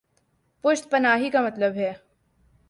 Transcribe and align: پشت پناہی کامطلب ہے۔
پشت 0.63 0.89
پناہی 0.91 1.29
کامطلب 1.29 1.75
ہے۔ 1.75 1.93